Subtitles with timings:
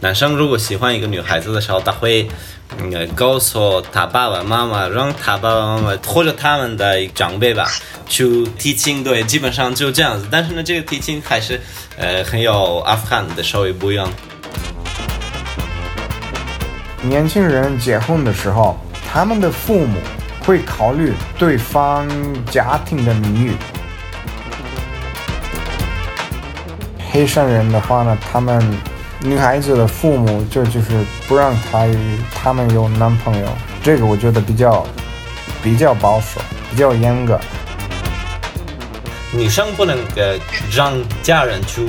[0.00, 2.28] 男生如果喜欢一个女孩子的时候，他会
[2.78, 7.68] 嗯告诉他爸爸妈妈，让他爸爸妈妈或者他们的长辈吧
[8.08, 10.28] 去提亲，对，基本上就这样子。
[10.30, 11.60] 但是呢，这个提亲还是
[11.96, 14.08] 呃很有阿富汗的稍微不一样。
[17.02, 18.78] 年轻人结婚的时候，
[19.12, 19.98] 他们的父母
[20.44, 22.08] 会考虑对方
[22.46, 23.52] 家庭的名誉。
[27.10, 28.62] 黑山人的话呢，他们
[29.20, 31.86] 女孩子的父母就就是不让她
[32.34, 33.48] 他们有男朋友，
[33.82, 34.86] 这个我觉得比较
[35.62, 36.40] 比较保守，
[36.70, 37.38] 比较严格。
[39.32, 40.38] 女生不能呃
[40.70, 41.86] 让家人去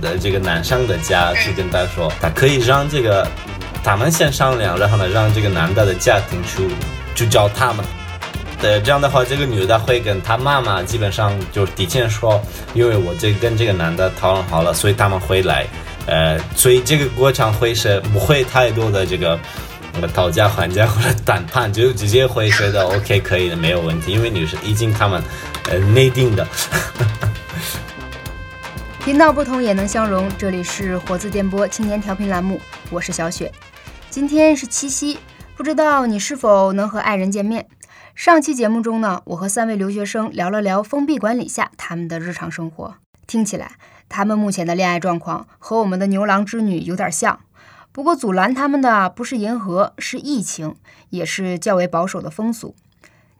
[0.00, 3.26] 的这个男生的家去跟他说，他可以让这个。
[3.84, 6.68] 他们先商量，然后呢，让这个男的的家庭去
[7.16, 7.84] 去找他们。
[8.60, 12.40] 对，这样的话，这个女的会跟他妈妈基本上就提前说，
[12.74, 15.66] 因为我这跟这个男的讨论好了，所以他们会来。
[16.06, 19.38] 呃，所以这个过程会是不会太多的这个
[20.14, 25.22] 讨价还价或者谈判，就直接会觉得 OK 可以的，没有问题，因为女生已经他们
[25.70, 26.46] 呃内定的。
[29.04, 33.50] 频道不同也能相融，这里是活字电波青年调频栏目，我是小雪。
[34.10, 35.18] 今天是七夕，
[35.56, 37.66] 不知道你是否能和爱人见面？
[38.14, 42.94] 上期节目中呢，我和三位留学生聊了聊封闭管理下他们的日常生活。
[43.26, 43.72] 听起来，
[44.08, 47.40] 他们目前的恋爱状况和我们的牛郎织女有点像。
[47.92, 50.76] 不过阻拦他们的不是银河，是疫情，
[51.10, 52.74] 也是较为保守的风俗。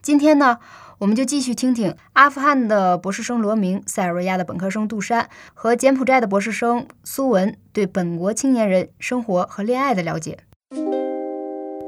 [0.01, 0.59] 今天呢，
[0.99, 10.39] 我们就继续听听阿富汗的博士生罗明、塞尔维亚的本科生杜珊和柬埔寨的博士生苏文对本国青年人生活和恋爱的了解。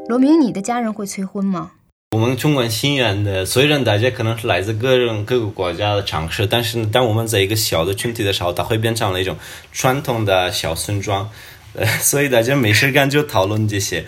[0.08, 1.74] 罗明，你的家人会催婚吗？
[2.16, 9.36] 我们中国新源的，虽然大家可能是来自各种各个国家的城市，但是当我们在一个小的群体的时候，它会变成了一种
[9.74, 11.30] 传统的小村庄，
[11.74, 14.06] 呃， 所以大家没事干就讨论这些，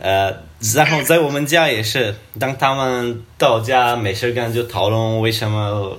[0.00, 0.42] 呃，
[0.74, 5.96] 然后在我们家也是，当他们到家没事干就讨论为什么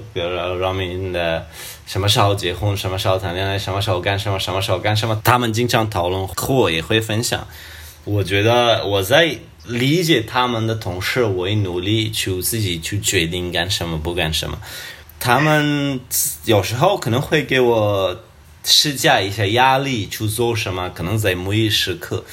[0.59, 1.45] 罗明的
[1.85, 7.47] 什么时候结婚，什么时候谈恋爱，什么时候干什么，什么时候干什么，他们经常讨论，和我也会分享。
[8.03, 9.37] 我觉得我在
[9.67, 14.59] 理解他们的同时，我也努力去自己去决定干什么不干什么。
[15.19, 15.99] 他们
[16.45, 18.23] 有时候可能会给我
[18.63, 22.23] 施加一些压力去做什么，可能在某一时刻。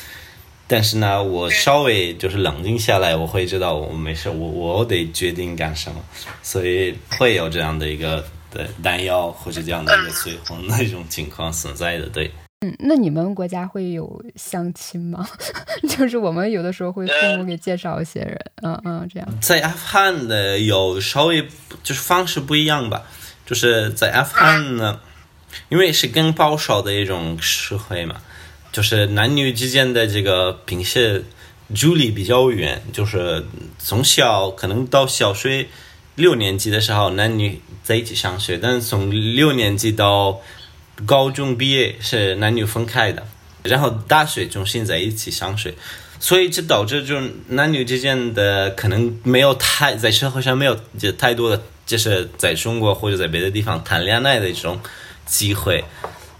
[0.67, 6.03] 但是呢，我稍微就是冷静下来，我会知道我没事，我我得决定干什么，
[6.43, 12.31] 所以会有这样的一个对担忧或者这样的一个催婚那种情况存在的，对。
[12.65, 15.29] 嗯，那你们国家会有相亲吗？
[15.89, 19.29] 就是我们有的时候会父母给介绍一些人，嗯嗯，这样。
[19.41, 21.43] 在阿富汗的有稍微
[21.83, 23.03] 就是方式不一样吧，
[23.45, 24.99] 就是在阿富汗呢，
[25.69, 28.17] 因为是更保守的一种社会嘛，
[28.73, 31.25] 就是男女之间的这个平时
[31.75, 33.45] 距离比较远，就是
[33.79, 35.67] 从小可能到小学
[36.15, 40.41] 六年级的时候男女在一起上学，但是从六年级到
[41.07, 43.27] 高中毕业是男女分开的，
[43.65, 45.75] 然后大学重新在一起上学，
[46.21, 54.79] 所以这导致就男女之间的可能没有太在社会上没有就太多的，就是在中国或者在别的地方谈恋爱的一种
[55.27, 55.85] 机会。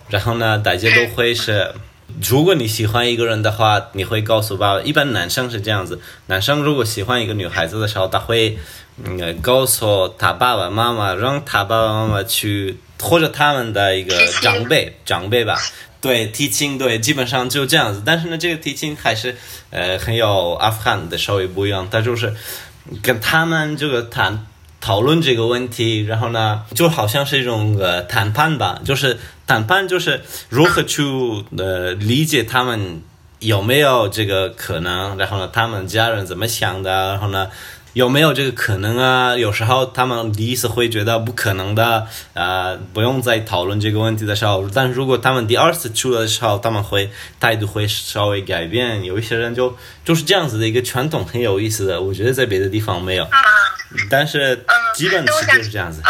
[0.09, 1.73] 然后呢，大家都会是，
[2.23, 4.83] 如果你喜欢一个人的话，你会告诉爸爸。
[4.83, 8.57] 一般男生是这样子，男生如果喜欢一个女孩子的时候，他会
[9.03, 12.79] 嗯告诉他爸爸妈妈，让他爸爸妈妈去。
[13.01, 15.59] 或者他们的一个长辈长辈吧，
[16.01, 18.03] 对提亲，对基本上就这样子。
[18.07, 19.37] 但是呢，这个提亲还是
[19.71, 22.35] 呃很有阿富汗的稍微不一样，他就是
[23.03, 24.47] 跟他们这个谈
[24.81, 31.03] 讨论这个问题，然后呢就好像是一种呃谈判吧，就是谈判就是如何去
[31.59, 33.03] 呃理解他们
[33.41, 37.51] 有没有这个可能，然后呢他们家人怎么想的，然后呢。
[37.95, 39.37] 有没有这个可能啊？
[39.37, 44.69] 有时候他们第一次会觉得不可能的，呃，不用再讨论这个问题的时候。
[44.75, 49.05] 但如果他们第二次出了的时候，他们会态度会稍微改变。
[49.05, 52.03] 有一些人就就是这样子的一个传统，很有意思的。
[52.03, 53.27] 我觉得在别的地方没有，
[54.11, 54.65] 但是
[54.97, 56.03] 基本是就是这样子。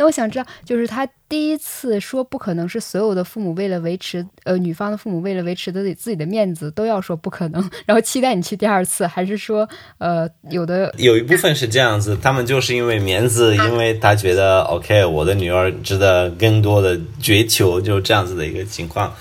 [0.00, 9.68] 那我想知道，就是他第一次说不可能是所有的父母为了维持，呃，女方的父母为了维持自己自己的面子都要说不可能，然后期待你去第二次，还是说，
[9.98, 19.14] 呃，有的有一部分是这样子，他们就是因为面子，因为他觉得 OK，我的女儿值得更多的追求，就这样子的一个情况。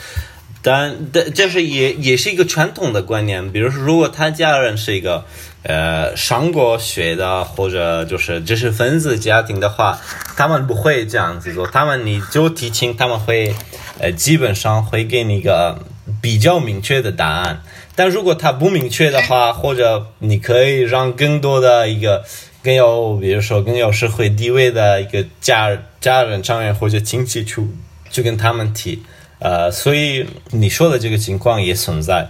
[0.61, 5.25] 但但这是也也是一个传统的观念，比如说，如果他家人是一个。
[5.63, 9.99] 呃，上过学的或者就是知识分子家庭的话，
[10.37, 11.67] 他们不会这样子做。
[11.67, 13.53] 他们你就提亲，他们会
[13.99, 15.79] 呃基本上会给你一个
[16.21, 17.61] 比较明确的答案。
[17.95, 22.23] 但如果他不明确的话， 或者你可以让更多的一个
[22.63, 27.67] 更有，比如说更有社会地位的一个家家人、成员或者亲戚去
[28.09, 29.03] 去跟他们提。
[29.39, 32.29] 呃，所以你说的这个情况也存在。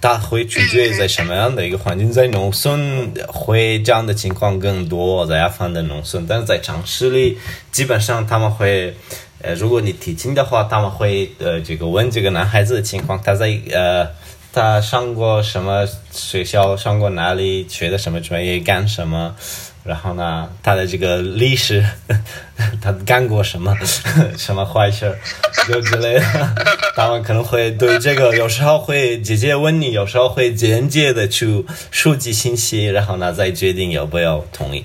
[0.00, 7.38] 它会取决于在什么样的一个环境，在农村会这样的情况更多，在阿富汗的农村，但是在城市里，
[7.70, 8.94] 基本上他们会，
[9.42, 14.08] 呃，如果你提亲的话，他们会呃这个问这个男孩子的情况，他在呃
[14.52, 19.34] 他上过什么学校，上过哪里，学的什么专业，干什么。
[19.82, 21.84] 然后呢，他的这个历史，
[22.80, 23.74] 他干过什么
[24.36, 25.18] 什么坏事儿，
[25.66, 26.54] 就之类的，
[26.94, 34.84] 他们可能会对这个有时候会直接问你，有时候会间接的去收集信息，然后呢再决定要不要同意。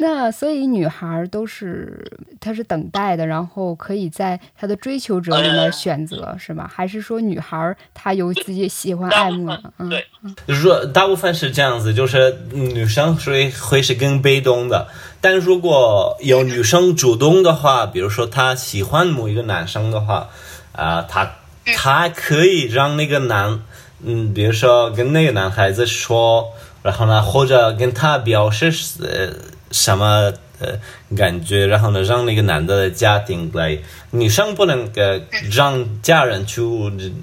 [0.00, 2.08] 那所以女孩都是，
[2.40, 6.70] 她是等待的，然后可以在她的追求者里面选择，是吗？
[6.72, 9.72] 还是说女孩她有自己喜欢爱慕的？
[9.78, 9.90] 嗯，
[10.46, 14.86] 就是说大部分是这样子，就是女生会会是更被动的，
[15.20, 20.28] 但如果有女生主动的话，比如说她喜欢某一个男生的话，
[20.72, 21.32] 啊，她
[21.74, 23.60] 她可以让那个男，
[24.04, 26.50] 嗯，比如说跟那个男孩子说，
[26.82, 28.72] 然后呢，或者跟他表示
[29.02, 29.47] 呃。
[29.70, 30.78] 什么呃
[31.16, 31.66] 感觉？
[31.66, 33.78] 然后呢，让那个男的的家庭来，
[34.10, 35.20] 女生不能呃
[35.52, 36.62] 让家人去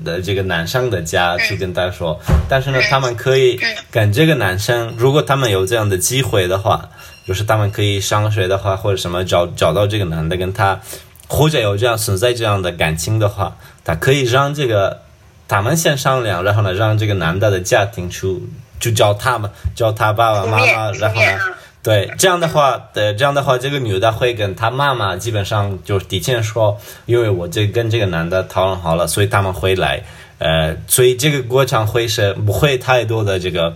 [0.04, 3.60] 的这个男生的家去跟他说，但是呢，他们可以
[3.92, 6.90] 跟这个男生，如果他们有这样的机会的话，
[7.28, 10.80] 就是他们可以上学的话，或者什么找找到这个男的跟他，
[11.28, 15.02] 或者有这样存在这样的感情的话，他可以让这个
[15.48, 18.42] 他们先商量，然后呢，让这个男的的家庭去
[18.80, 21.38] 就叫他们叫他爸爸妈妈， 然后呢。
[21.86, 30.02] 对，这样的话，对，这样的话，这个女的会跟她妈妈基本上就提前说，因为我这跟这个男的讨论好了，所以他们会来，
[30.40, 33.76] 呃，所以这个过程会是不会太多的这个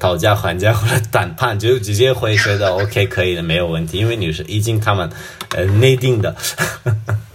[0.00, 5.08] 讨价还价或者谈判，就直接会觉得 OK 可以的，没有问题，因为你是已经他们
[5.54, 6.34] 呃内定的。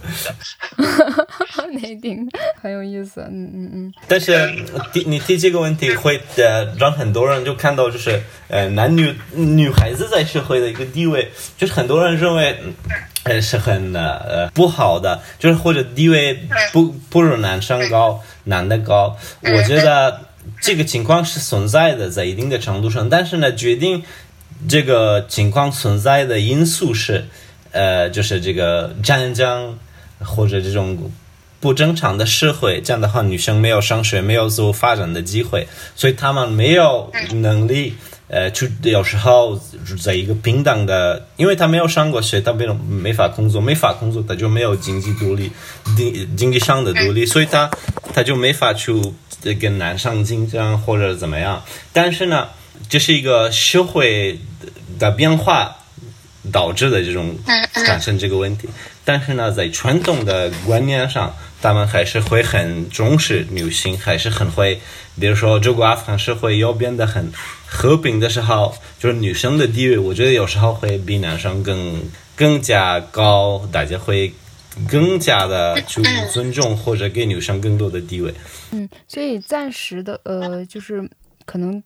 [1.72, 2.28] 内定
[2.60, 3.94] 很有意思，嗯嗯嗯。
[4.06, 4.32] 但是
[4.92, 12.56] 提你提这个问题，会呃让很多人就看到，就是呃男女女孩子在社会的一个地位，就是很多人认为
[13.24, 16.38] 呃是很呃不好的，就是或者地位
[16.72, 19.16] 不不如男生高，男的高。
[19.42, 20.20] 我觉得
[20.60, 24.02] 这个情况是存在的，在一定的程度上，但是呢，决定
[24.68, 27.26] 这个情况存在的因素是
[27.72, 29.78] 呃就是这个战争。
[30.24, 31.10] 或者这种
[31.60, 37.94] 不正常的社会，这样的话，女生没有上学，没有自我发展的机会，所以她们没有能力，
[38.28, 39.58] 呃，去有时候
[40.02, 45.50] 在一个平等的，因为她没有上过学，她没有没法工作，没法工作，她就没有经济独立，
[45.96, 47.70] 经经济上的独立，所以她
[48.12, 48.92] 她就没法去
[49.60, 51.62] 跟男生竞争或者怎么样。
[51.92, 52.48] 但是呢，
[52.90, 54.38] 这是一个社会
[54.98, 55.76] 的变化
[56.52, 57.36] 导致的这种
[57.72, 58.68] 产生这个问题。
[59.04, 64.80] 但是呢，在传统的观念上，他们还是会很重视女性，还是很会，
[65.20, 67.30] 比如说，如果阿富汗社会要变得很
[67.66, 72.02] 和平的时候，就是女生的地位，我觉得有时候会比男生更
[72.34, 74.32] 更加高，大家会
[74.88, 76.02] 更加的去
[76.32, 78.32] 尊重或者给女生更多的地位。
[78.70, 81.06] 嗯，所以暂时的，呃，就是
[81.44, 81.82] 可能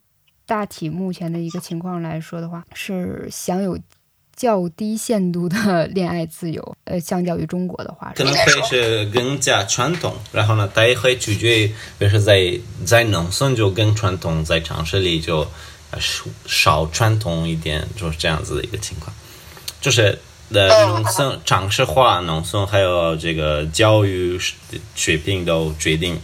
[0.47, 3.77] 大体目前的一个情况来说的话，是享有。
[4.39, 10.15] 较低限度的恋爱自由， 呃，相较于中国的话，可能会是更加传统。
[10.31, 11.67] 然后呢，它也会取决于，
[11.99, 15.45] 比如说在在农村就更传统，在城市里就
[15.99, 19.13] 少少传统一点，就是这样子的一个情况。
[19.81, 20.17] 就是
[20.53, 24.39] 的，农村城市化，农村还有这个教育
[24.95, 26.17] 水平都决定。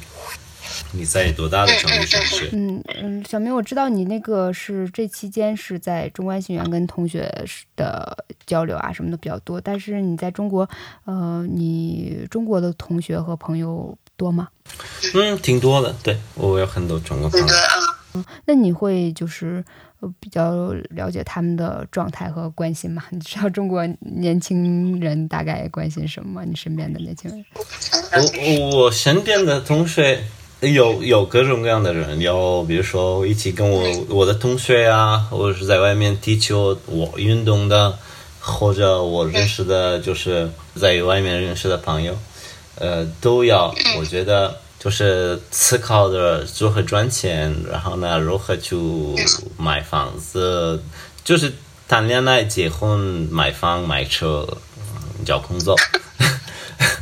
[0.96, 2.48] 你在多大的城市？
[2.52, 7.28] 嗯嗯，小明，我知道你那个是这期间是在中关新园跟同学
[7.74, 9.60] 的交流啊，什么的比较多。
[9.60, 10.68] 但是你在中国，
[11.04, 14.48] 呃，你中国的同学和朋友多吗？
[15.14, 15.92] 嗯，挺多的。
[16.04, 17.46] 对我有很多中国朋友。
[18.14, 19.64] 嗯，那你会就是
[20.20, 23.02] 比较了解他们的状态和关心吗？
[23.10, 26.44] 你知道中国年轻人大概关心什么吗？
[26.48, 27.44] 你身边的年轻人？
[28.70, 30.22] 我我身边的同学。
[30.72, 37.98] 有有各种各样的人，有比如说一起跟我我的同学啊，或者是在外面踢球、我运动的，
[38.40, 42.16] 或者我认识的，就是在外面认识的朋友，
[42.76, 43.74] 呃，都要。
[43.98, 48.76] 我觉得就是思考着如何赚钱，然后呢，如何去
[49.56, 50.82] 买房子，
[51.24, 51.52] 就是
[51.88, 52.98] 谈恋爱、结婚、
[53.30, 54.46] 买房、买车、
[55.24, 55.76] 找工作。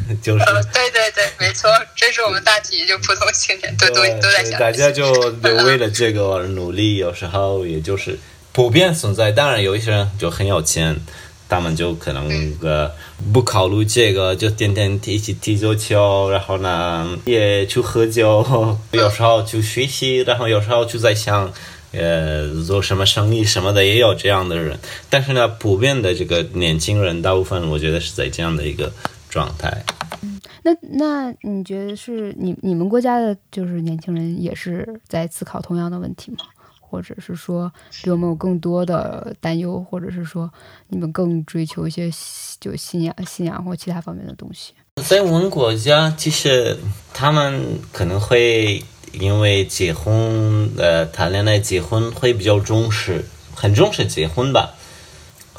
[0.22, 4.58] 就是对对对，没错，这是我们大体就普通青年都都都在想。
[4.58, 8.18] 大家就就为了这个而努力，有时候也就是
[8.52, 9.32] 普遍存在。
[9.32, 11.00] 当然，有一些人就很有钱。
[11.48, 12.90] 他们就可能呃
[13.30, 21.52] 不考虑这个，就天天一起踢足球，然后呢也去喝酒，有时候去学习，然后有时候就在想，
[21.92, 24.78] 呃做什么生意什么的，也有这样的人。
[25.10, 28.90] 但是呢，普遍的这个年轻人，大部分我觉得是在这样的一个
[29.32, 29.82] 状态。
[30.22, 36.38] 嗯，那那你觉得是你你们国家的就是年轻人也是在思考同样的问题吗？
[36.78, 37.72] 或者是说
[38.04, 40.52] 有没有更多的担忧，或者是说
[40.88, 42.10] 你们更追求一些
[42.60, 44.74] 就信仰、信仰或其他方面的东西？
[45.02, 46.76] 在我们国家，其实
[47.14, 53.24] 他们可能会因为结婚，呃，谈恋爱、结婚会比较重视，
[53.54, 54.74] 很重视结婚吧。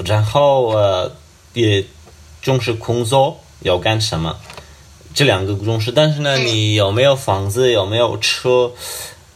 [0.06, 1.12] 然后呃，
[1.54, 1.84] 也
[2.44, 4.38] 重视工作要干什么，
[5.16, 5.92] 这两个重视。
[5.92, 8.72] 但是呢，你有没有房子，有没有车？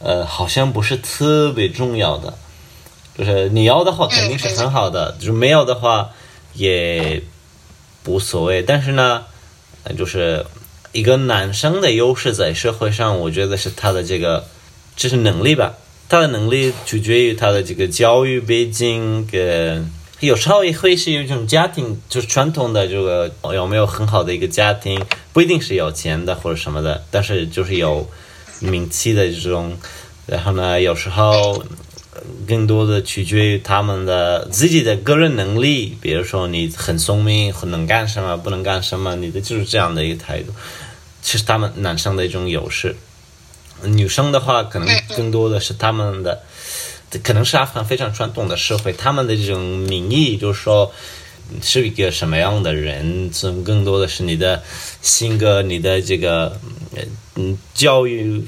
[0.00, 2.38] 呃，好像不是特别重要的，
[3.18, 6.10] 就是你要的话肯定是很好的，就是没有的话
[6.54, 7.20] 也
[8.06, 8.62] 无所谓。
[8.62, 9.24] 但是呢，
[9.98, 10.46] 就是
[10.92, 14.46] 一个男生的优势在社会上，我觉得是他的这个
[14.94, 15.74] 这是能力吧，
[16.08, 28.08] 他的能力取决于他的这个教育背景，跟有时候也会是一种家庭，就是传统的这个有没有很好的一个家庭，不一定是有钱的或者什么的，但是就是有。
[28.60, 29.78] 名气的这种，
[30.26, 31.62] 然后呢，有时候
[32.44, 35.96] 更多的取决于他们的自己的个人能力。
[36.00, 40.52] 比如说，你很聪明，很能干什么，不能干什么，你的就是这样的一个态度。
[41.22, 42.96] 其实他们男生的一种优势，
[43.84, 46.42] 女生的话，可能更多的是他们的，
[47.22, 50.92] 可能是阿富汗非常传统的社会，他们的这种名义就是说。
[51.62, 53.30] 是一个什么样的人？
[53.30, 54.62] 从更多的是你的
[55.00, 56.60] 性格，你的这个
[57.36, 58.44] 嗯教育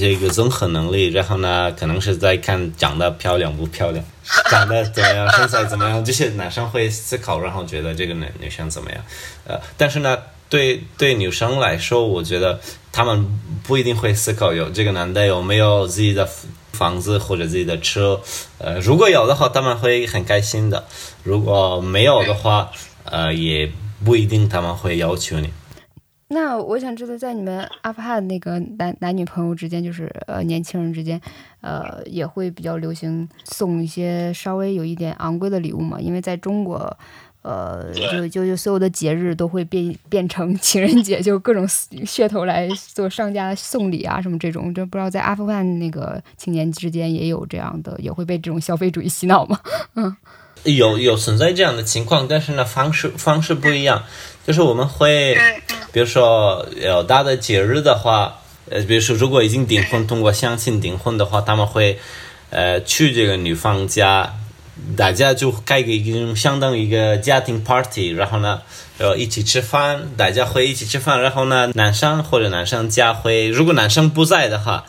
[0.00, 1.06] 这个综合能力。
[1.06, 4.04] 然后呢，可能是在看长得漂亮不漂亮，
[4.50, 9.00] 长得怎么样，身材怎么样，这些男生会思考，然后觉得这个女女生怎么样。
[9.46, 10.18] 呃，但是呢，
[10.48, 12.58] 对对女生来说，我觉得
[12.90, 13.24] 他们
[13.62, 16.28] 不一定会思考有这个男的有没有自己的。
[16.72, 18.20] 房子或者自己的车，
[18.58, 20.82] 呃，如果有的话，他们会很开心的；
[21.22, 22.70] 如果没有的话，
[23.04, 23.70] 呃，也
[24.04, 25.50] 不一定他们会要求你。
[26.28, 31.20] 那我想知道，在你们阿富汗那个男男女朋友之间，就是呃年轻人之间，
[31.60, 35.98] 呃，也会比较流行送一些稍微有一点昂贵的礼物吗？
[36.00, 36.96] 因为在中国。
[37.42, 49.58] 呃，就就就所有的节日都会变变成情人节，就各种噱头来做商家送礼啊什么这种，就不知道在阿富汗那个青年之间也有这样的，也会被这种消费主义洗脑吗？
[49.96, 50.16] 嗯，
[50.62, 54.04] 有有存在这样的情况，但是呢方式方式不一样，
[54.46, 55.36] 就是我们会，
[55.90, 58.38] 比如说有大的节日的话，
[58.70, 61.98] 呃，比如说如果已经订婚，通过相亲订婚的话，他们会
[62.50, 64.32] 呃去这个女方家。
[64.96, 68.62] 大家就开个一个相当于一个家庭 party，然后呢，
[68.96, 74.84] 呃，一起吃饭，大家会一起吃饭，然后呢，男生或者男生家会，如果男生不在的话，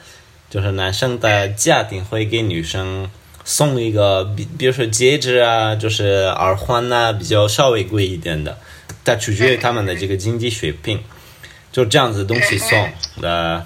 [0.49, 3.09] 就是男生的家庭会给女生
[3.43, 8.57] 送一个，比比如说戒指啊，就是耳环呐，比较稍微贵一点的，
[9.03, 11.03] 但取决于他们的这个经济水平，
[11.73, 12.89] 就这样子东西送
[13.21, 13.65] 呃，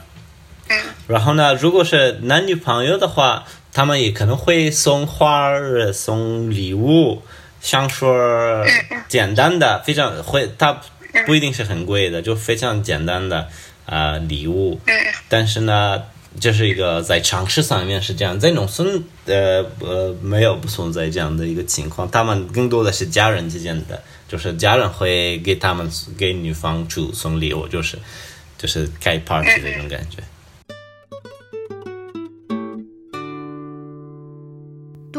[1.08, 3.46] 然后呢，如果是男女朋友的话。
[3.78, 7.22] 他们也可能会送花儿、送礼物、
[7.62, 8.66] 香水儿，
[9.08, 10.82] 简单的，非常会，它
[11.28, 13.48] 不一定是很贵的，就非常简单的
[13.86, 14.80] 啊礼物。
[15.30, 16.02] 但是呢，
[16.40, 28.00] 这是一个在城市上面是这样，在农村呃呃没有不存在这样的一个情况，他们更多的是家人之间的，就是家人会给他们给女方去送礼物，就是
[28.58, 30.24] 就是开 party 的那种感觉。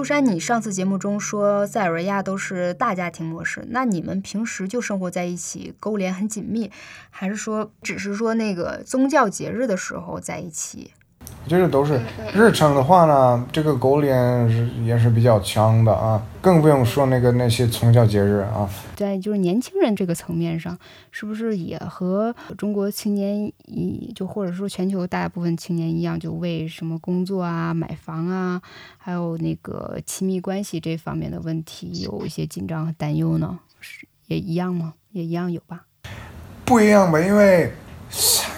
[0.08, 6.70] 山，你上次节目中说塞尔维亚都是大家庭模式，那你们平时就生活在一起，勾连很紧密，
[7.10, 10.92] 还是说只是说那个宗教节日的时候在一起？
[11.48, 12.00] 就是都是
[12.34, 18.68] 日常的话呢，这个狗脸是也是比较强的啊，更不用说那个那些宗教节日啊。
[18.94, 20.78] 在就是年轻人这个层面上，
[21.10, 28.60] 是不是也和中国青年一就或者说全球大部分青年一样，就为什么工作啊、买房啊，
[28.98, 33.58] 还有那个亲密关系这方面的问题有一些紧张和担忧呢？
[33.80, 34.94] 是也一样吗？
[35.12, 35.84] 也一样有吧？
[36.64, 37.72] 不一样吧，因为
[38.10, 38.52] 塞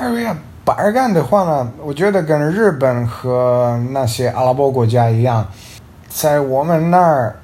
[0.72, 0.92] 尔。
[0.92, 5.46] 干的话呢，我觉得跟日本和那些阿拉伯国家一样，
[6.08, 7.36] 在我们那儿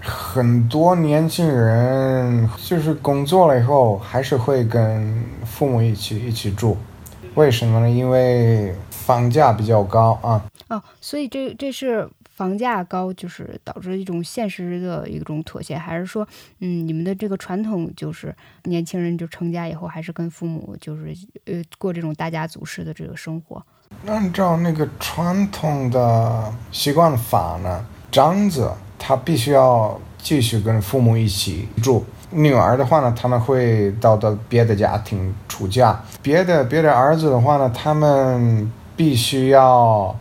[0.00, 6.76] 很多年轻人就是工作了以后，还是会跟父母一起一起住。
[7.34, 7.90] 为什么呢？
[7.90, 10.42] 因为房价比较高啊。
[10.68, 12.08] 哦，所以这这是
[12.38, 16.24] 房价高，就是导致一种现实的一种妥协，还是说，
[16.60, 21.12] 嗯，你们的这个传统就是年轻人就成家以后，还是跟父母就是
[21.46, 23.60] 呃过这种大家族式的这个生活？
[24.06, 32.06] 按照那个传统的习惯法呢，长子他必须要继续跟父母一起住。
[32.30, 36.00] 女儿的话呢，他们会到到别的家庭出嫁。
[36.22, 40.14] 别的别的儿子的话呢，他们必须要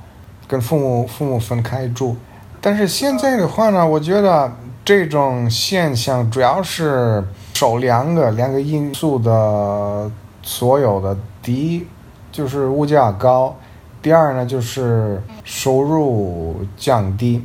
[0.47, 2.15] 跟父母父母分开住。
[2.61, 4.51] 但是现在的话呢，我觉得
[4.83, 7.23] 这种现象主要是
[7.53, 10.09] 受两个两个因素的
[10.41, 11.17] 所有的。
[11.41, 11.85] 第一
[12.31, 13.55] 就是物价高，
[14.01, 17.41] 第二呢就是收入降低，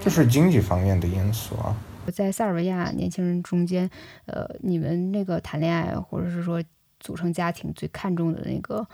[0.00, 1.74] 就是经济方面的因素啊。
[2.12, 3.88] 在塞尔维亚年轻人中间，
[4.26, 6.62] 呃，你们那个谈恋爱或者是说
[7.00, 8.86] 组成家庭最看重的那个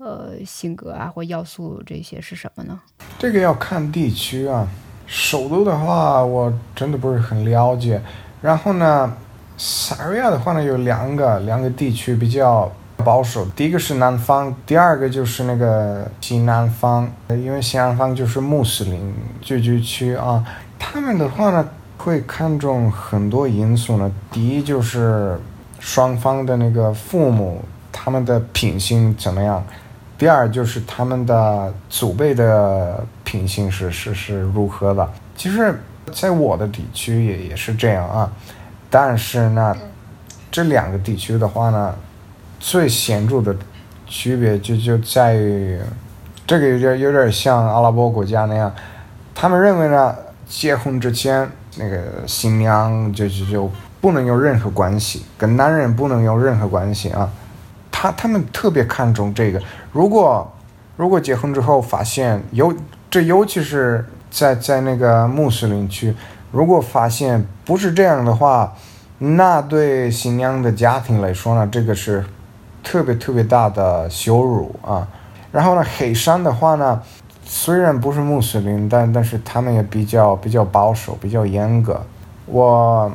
[0.00, 2.80] 呃性格啊或要素这些是什么呢？
[3.18, 4.66] 这个要看地区啊。
[5.06, 8.02] 首都的话，我真的不是很了解。
[8.42, 9.14] 然后呢，
[9.56, 13.44] 塞尔维亚的话呢，有两个两个地区比较保守。
[13.54, 20.44] 第一个是南方，第二个就是那个西南方，因为西南方就是穆斯林聚居区啊。
[20.78, 21.68] 他们的话呢。
[22.02, 24.10] 会看重很多因素呢。
[24.32, 25.38] 第一就是
[25.78, 29.62] 双方的那个父母他们的品行怎么样，
[30.20, 35.10] 第二就是他们的祖辈的品性是是是如何的。
[35.34, 35.74] 其实，
[36.12, 38.30] 在我的地区也也是这样啊。
[38.90, 39.74] 但是呢，
[40.50, 41.94] 这两个地区的话呢，
[42.58, 43.56] 最显著的
[44.06, 45.80] 区别就就在于，
[46.46, 48.70] 这个有点有点像阿拉伯国家那样，
[49.34, 50.14] 他们认为呢，
[50.46, 51.50] 结婚之前。
[51.78, 57.30] 那个新娘就就就不能有任何关系，跟男人不能有任何关系啊！
[57.92, 59.62] 他他们特别看重这个。
[59.92, 60.52] 如果
[60.96, 62.74] 如果结婚之后发现尤
[63.10, 66.14] 这尤其是在在那个穆斯林区，
[66.52, 68.72] 如果发现不是这样的话，
[69.18, 72.24] 那对新娘的家庭来说呢，这个是
[72.82, 75.06] 特别特别大的羞辱啊！
[75.52, 77.02] 然后呢，黑山的话呢？
[77.44, 82.00] 虽然不是穆斯林，但但是他们也比较比较保守，比较严格。
[82.46, 83.10] 我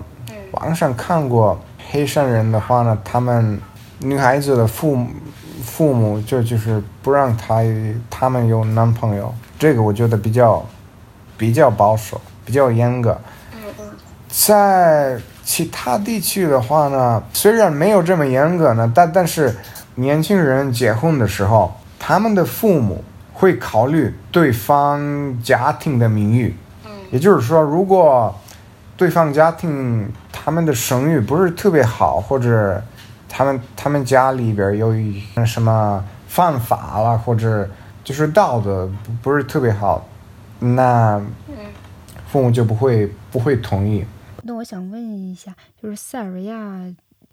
[0.52, 1.58] 网上看过
[1.90, 3.58] 黑山人的话呢，他们
[4.00, 5.10] 女孩子的父母
[5.66, 7.62] 父母就就是不让他
[8.10, 10.66] 他们有男朋友，这个我觉得比较
[11.38, 13.20] 比较保守，比较严格。
[14.30, 19.54] 在其他地区的话呢，虽然没有这么严格呢，但但是
[19.96, 23.04] 年轻人结婚的时候，他们的父母。
[23.38, 26.56] 会考虑对方家庭的名誉，
[27.12, 28.34] 也就是说，如果
[28.96, 32.82] 对方家庭他们的声誉不是特别好，或者
[33.38, 34.96] 他们他们家里边有
[35.46, 37.70] 什么犯法了，或者
[38.02, 40.08] 就是道德不不是特别好，
[40.60, 41.22] 那
[42.28, 44.06] 父母就不会不会同意。
[44.44, 46.82] 那我想问一下，就是塞尔维亚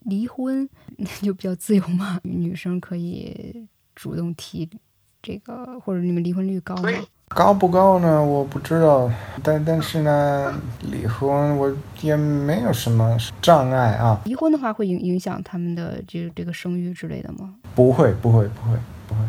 [0.00, 0.68] 离婚
[1.22, 2.18] 就比较自由吗？
[2.24, 4.68] 女生可以主动提。
[5.22, 6.90] 这个或者你们离婚率高吗？
[7.34, 8.22] 高不高呢？
[8.22, 9.10] 我不知道，
[9.42, 14.20] 但但是呢，离婚我也没有什么障碍啊。
[14.24, 17.54] 离婚的话会影影响他们的这这个生育之类的吗？
[17.74, 18.76] 不会，不会，不会，
[19.08, 19.20] 不会。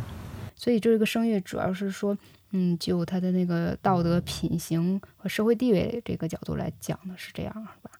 [0.55, 2.17] 所以这个生育主要是说，
[2.51, 7.91] 嗯，就他的那个道德品行和社会地位这个角度来讲呢是这样，是吧？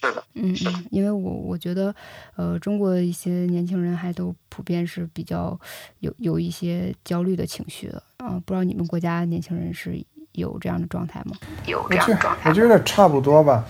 [0.00, 1.94] 是的，嗯嗯，因为我我觉得，
[2.34, 5.58] 呃，中国一些年轻人还都普遍是比较
[6.00, 11.36] 有有一些焦虑的情绪的，啊，不知道你们国家年轻人是有这样的状态吗？
[11.66, 13.64] 有这样的状态，我觉得差不多吧，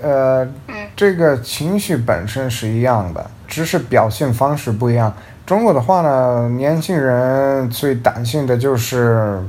[0.00, 0.48] 呃，
[0.94, 5.12] 这个情绪本身是一样的，只是表现方式不一样。
[5.44, 9.42] 中国的话呢，年轻人最担心的就是，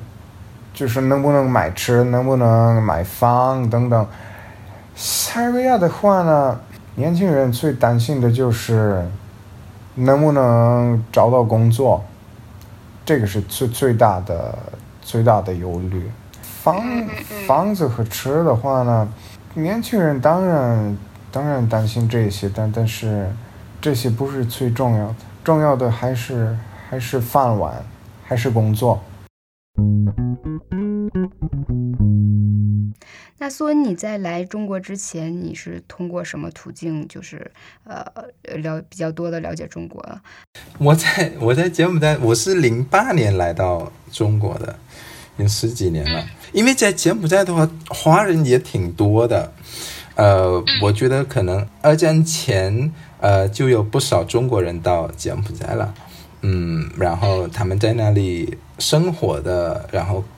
[0.74, 4.08] 就是能不能买车，能不能买房等等。
[4.96, 6.60] 塞尔维亚的话呢，
[6.96, 9.04] 年轻人最担心的就是
[9.96, 12.04] 能不能找到工作，
[13.04, 14.58] 这个是最最大的
[15.02, 16.10] 最大的忧虑。
[16.42, 16.82] 房
[17.48, 19.08] 房子和车的话呢，
[19.56, 20.98] 年轻人当然
[21.32, 23.30] 当然担心这些，但但是
[23.82, 26.56] 这些不是最重要的，重要的还是
[26.90, 27.74] 还是饭碗，
[28.24, 29.02] 还是工作。
[33.44, 37.52] 那苏恩，你在来中国之前，你是通过什么途径，就是
[37.84, 38.02] 呃
[38.64, 40.02] 了比较多的了解中国？
[40.78, 44.74] 我在我在柬埔寨，我是零八年来到中国的，
[45.36, 46.26] 有十几年了。
[46.54, 49.52] 因为在柬埔寨的话，华人也挺多的。
[50.16, 55.94] 呃，我觉得可能二战前，呃，就有不少中国人到柬埔寨了，
[56.44, 60.33] 嗯，然后他们在那里生活的，然后呃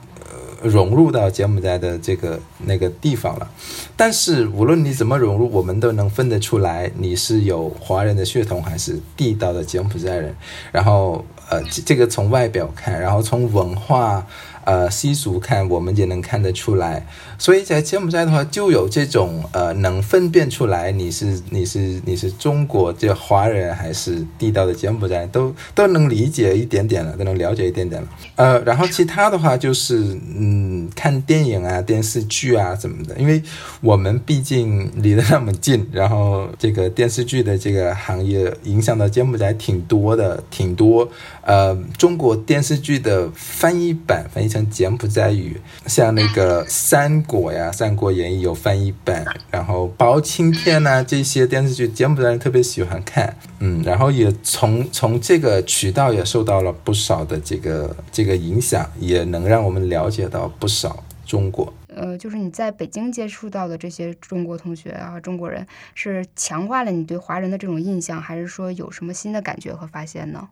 [0.62, 3.50] 融入到柬埔寨的这个那个地方了。
[3.96, 10.34] 但是无论你怎么融入，我们都能分得出来，你是有华人的血统还是地道的柬埔寨人。
[10.72, 14.26] 然后呃，这个从外表看，然后从文化。
[14.66, 17.06] 呃，习俗看我们也能看得出来，
[17.38, 28.08] 所以在柬埔寨的话，就有这种呃，能分辨出来你是你是你是中国这华人还是地道的柬埔寨，都都能理解一点点了，都能了解一点点了。
[28.36, 33.42] 呃，然后其他的话就是嗯，看电影啊、电视剧啊什么的，因为
[33.80, 41.08] 我们毕竟离得那么近，然后这个电视剧的这个行业影响到柬埔寨挺多的，挺多。
[41.42, 61.72] 呃，中国电视剧的翻译版翻译成柬埔寨语，像那个《三国》呀，《三国演义》有翻译版，然后《包青天》呐这些电视剧，柬埔寨人特别喜欢看，嗯，然后也从从这个渠道也受到了不少的这个这个影响，也能让我们了解到不少中国。
[61.94, 70.48] 呃，就是你在北京接触到的这些中国同学啊，中国人，是强化了你对华人的这种印象，还是说有什么新的感觉和发现呢？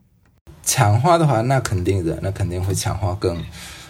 [0.63, 3.37] 强化的话，那肯定的，那肯定会强化更，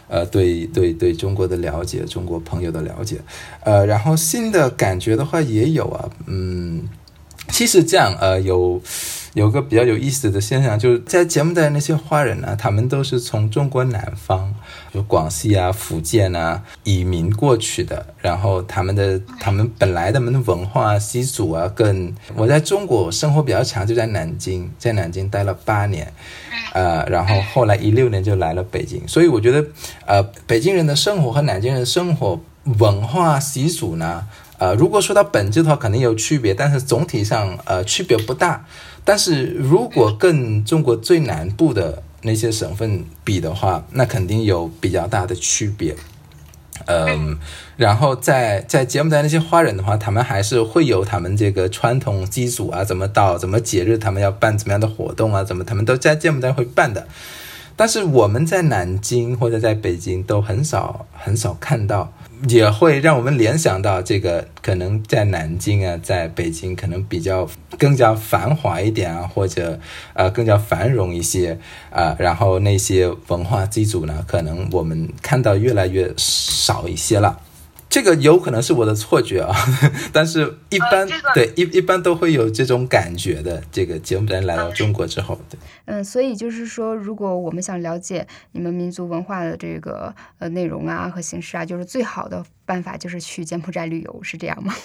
[0.07, 3.19] 呃，对对对中国的了解，中国朋友的了解，
[3.63, 6.87] 呃，然后新的感觉的话也有啊，嗯，
[7.49, 8.81] 其实这样，呃，有。
[9.35, 14.55] 有个比较有意思的现象，就是在柬埔寨那些华人呢，他们都是从中国南方，
[14.93, 18.05] 就广西啊、福建啊移民过去的。
[18.21, 26.13] 然后他们的他们本来他们的文化习俗啊，跟我在中国生活比较长，就在南京，在南京待了八年，
[26.73, 29.05] 呃，然后后来一六年就来了北京。
[29.05, 29.65] 所以我觉得，
[30.05, 32.39] 呃，北京人的生活和南京人的生活
[32.79, 34.25] 文化习俗呢，
[34.59, 38.65] 呃，如果说到本质的话，肯定有区别，但是总体上呃区别不大。
[39.05, 45.95] 但是如果跟中国最南部的那些省份比的话，那肯定有比较大的区别。
[46.87, 47.37] 嗯，
[47.77, 57.07] 然后在在柬埔寨那些华人的话，他们还是会有他们这个传统习俗啊，怎么到怎么节日，他们要办怎么样的活动啊，怎么他们都在柬埔寨会办的。
[57.75, 62.11] 但是我们在南京或者在北京都很少很少看到。
[62.47, 69.79] 也会让我们联想到这个，可能在南京啊，在北京可能比较更加繁华一点啊，或者
[70.13, 71.57] 呃更加繁荣一些
[71.89, 77.39] 啊，然后那些文化基础呢，可能我们看到越来越少一些了。
[77.95, 79.55] 这个有可能是我的错觉啊，
[80.11, 83.63] 但是一般对一一般都会有这种感觉的。
[83.71, 94.75] 这个柬埔寨来到中国之后，对，嗯，所以就是说，如果我们想了解你们民族文化的这个呃内容啊和形式啊，就是最好的办法就是去柬埔寨旅游，是这样吗？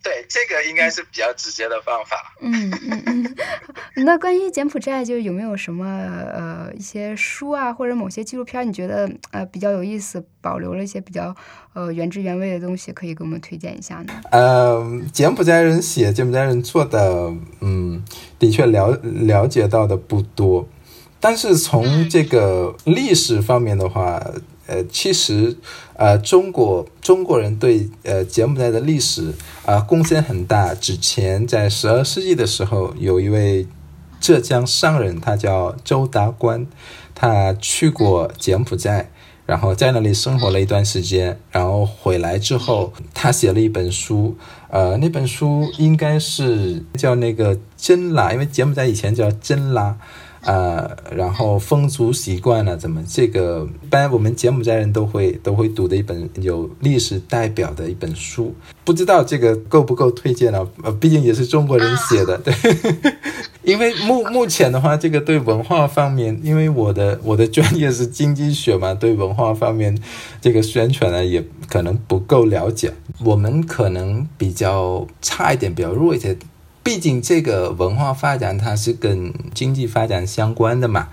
[0.00, 2.34] 对，这个应该是比较直接的方法。
[2.40, 3.36] 嗯嗯嗯。
[4.04, 11.34] 那关于柬埔寨，就有没有什么呃一些书啊，或者某些纪录片，你觉得呃比较有意思，保留了一些比较
[11.74, 14.12] 呃原汁原味的东西，可以给我们推荐一下呢？
[14.30, 18.02] 呃，柬埔寨人写，柬埔寨人做的，嗯，
[18.38, 20.68] 的确了了解到的不多。
[21.20, 24.24] 但是从这个历史方面的话，
[24.68, 25.56] 呃，其实，
[25.94, 29.32] 呃，中国中国人对呃柬埔寨的历史
[29.64, 30.74] 啊贡献很大。
[30.74, 33.66] 之前在十二世纪的时候，有一位
[34.20, 36.66] 浙江商人，他叫周达观，
[37.14, 39.08] 他去过柬埔寨，
[39.46, 44.36] 然后在那里生活了一段时间，然后回来之后，他写了一本书，
[44.68, 49.96] 呃，那本书应该是叫那个真拉，因为柬埔寨以前叫真拉。
[50.48, 52.74] 呃，然后风俗习惯呢？
[52.74, 60.66] 怎么这个一般我们柬埔寨人都会都会读的一本有历史代表的一本书，不知道这个够不够推荐呢？
[60.82, 62.54] 呃，毕竟也是中国人写的，对。
[63.62, 69.94] 因为目目前的话，这个对文化方面，因为我的我的专业是经济学嘛，对文化方面
[70.40, 72.94] 这个宣传呢，也可能不够了解。
[73.22, 76.34] 我们可能比较差一点，比较弱一些。
[76.88, 81.08] 毕竟这个文化发展它是跟经济发展相关的嘛，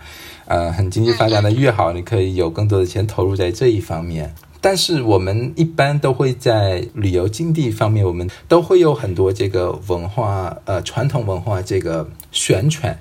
[0.46, 4.34] 呃，很经济发展的越好，你可以有更多的钱投入在这一方面。
[4.62, 12.98] 但是我们一般都会在旅游经济方面，我们都会有很多这个文化，呃，传统文化这个宣传。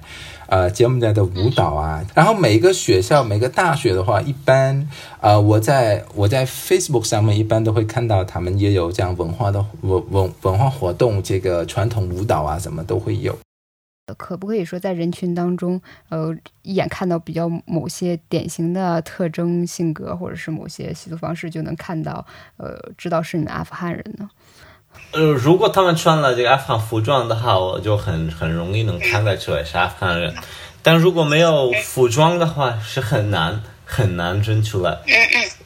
[0.55, 4.89] 呃，柬埔寨的舞蹈啊，然后每个学校、每个大学的话，一般，
[5.21, 13.37] 呃，我在我在 Facebook 上面一般都会看到他们也有这样文化的文文文化活动，这个传统舞蹈啊，什么都会有。
[14.17, 22.25] 可不可以说在人群当中，呃，一眼看到比较某些典型的特征、性格，或者是某些习俗方式，就能看到，
[22.59, 24.31] 呃，知道是你们阿富汗人呢？
[25.13, 30.35] 呃，如果他们穿了这个阿富汗服装的话，我就很很容易能看得出来是阿富汗人。
[30.83, 34.99] 但如果没有服装的话，是很难很难认出来。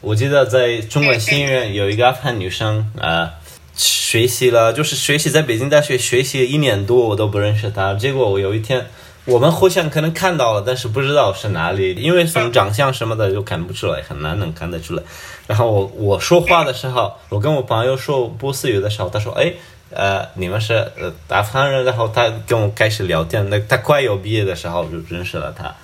[0.01, 3.33] 我记得在中国新院有一个阿富汗女生，啊。
[3.81, 7.95] 学习了，就是学习在北京大学学习一年多，我都不认识她。
[7.95, 8.85] 结果我有一天，
[9.29, 15.03] 我们互相可能看到了，但是不知道是哪里，因为从长相什么的就看不出来，很难能看得出来。
[15.47, 19.53] 然后我我说话的时候，我跟我朋友说波斯语的时候，他说：“哎，
[19.91, 23.49] 呃，你们是呃阿富汗人。”然后他跟我开始聊天。
[23.51, 25.75] 那他快要毕业的时候就认识了他，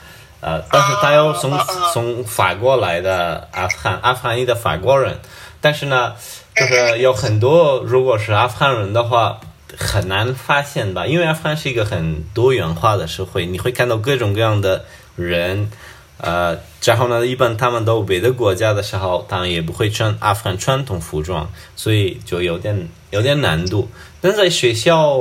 [0.40, 1.52] 呃，但是他又从
[1.92, 5.18] 从法国来的阿富汗阿富汗裔的法国人，
[5.60, 6.14] 但是呢。
[6.56, 9.40] 就是有很多，如果是阿富汗人的话，
[9.78, 11.06] 很难发现吧？
[11.06, 14.84] 因为阿富汗是一个很多元化的社会，你会看到各种各样的
[15.16, 15.70] 人，
[16.18, 23.88] 呃，然后呢，一般他们到别的国家的时候，他们也不会穿阿富汗传统服装，所以就有点有点难度。
[24.20, 25.18] 但在学校，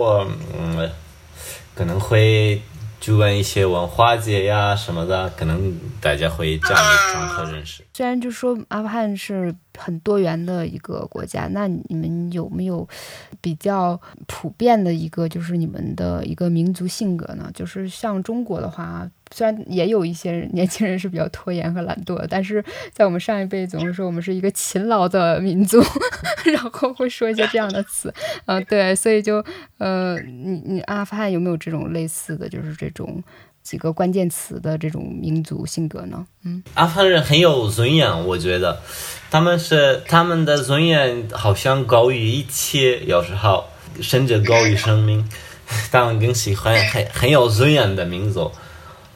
[0.58, 0.90] 嗯，
[1.76, 2.62] 可能会。
[3.04, 7.84] 就问一些文化节呀什么的，可能大家会这样的场合认识。
[7.94, 12.88] 虽然就说阿富汗是很多元的一个国家，那你们有没有
[13.42, 17.52] 比较普遍的一个，就是你们的一个民族性格呢？
[17.54, 19.06] 就是像中国的话。
[19.34, 25.82] 虽然也有一些年轻人是比较拖延和懒惰的，但是在我们上一辈总是说我们是一个勤劳的民族，
[26.46, 28.14] 然后会说一些这样的词，
[28.46, 29.44] 嗯，对，所以就
[29.80, 33.24] 呃，你你阿富汗有没有这种类似的就是这种
[33.64, 36.24] 几个关键词的这种民族性格呢？
[36.44, 38.80] 嗯，阿富汗人很有尊严，我觉得
[39.32, 43.66] 他们是他们的尊严好像高于一切，有时候
[44.00, 45.28] 甚至高于生命，
[45.92, 48.52] 他们更喜欢很很有尊严的民族。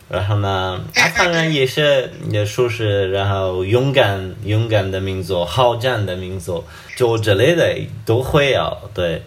[0.09, 6.63] 然后呢，阿富汗人也是也说是，然后勇敢勇敢的民族，好战的民族，
[6.95, 8.77] 就之类的都会有。
[8.93, 9.21] 对，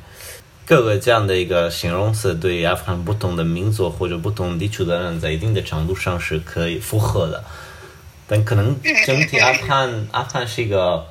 [0.64, 7.45] 各个这样的一个形容词，对阿富汗不同的民族或者不同地区的人，在一定的程度上是可以符合的。
[8.27, 11.05] 但可能整体阿 富汗，阿富汗是一个，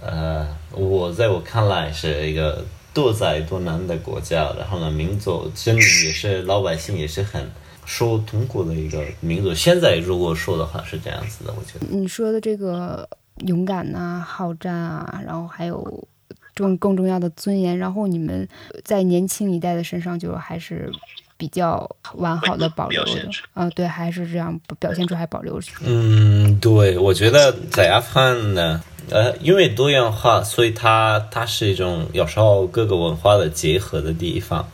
[0.00, 4.50] 呃，我在我看来是一个多灾多难的国家。
[4.58, 7.46] 然后呢，民族人民也是老百姓也是很。
[7.84, 13.08] 受痛苦的一个民族，现在如果说的话是这样子的，我觉得你说的这个
[13.46, 16.08] 勇敢呐、好战啊，然后还有
[16.54, 18.46] 重更重要的尊严，然后你们
[18.84, 20.90] 在年轻一代的身上就还是
[21.36, 25.72] 比较完好的保留的啊，对，还是这样表现出还保留着。
[25.84, 34.68] 嗯，对，我觉得在阿富汗呢，呃，因为多元化，所以它它是一种有时候各个文化的结合的地方。